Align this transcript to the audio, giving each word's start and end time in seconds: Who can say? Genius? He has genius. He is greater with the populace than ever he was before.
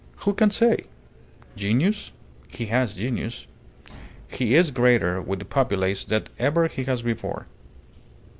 Who 0.25 0.33
can 0.33 0.49
say? 0.49 0.85
Genius? 1.55 2.11
He 2.47 2.65
has 2.65 2.95
genius. 2.95 3.45
He 4.27 4.55
is 4.55 4.71
greater 4.71 5.21
with 5.21 5.37
the 5.37 5.45
populace 5.45 6.03
than 6.05 6.25
ever 6.39 6.65
he 6.67 6.81
was 6.81 7.03
before. 7.03 7.45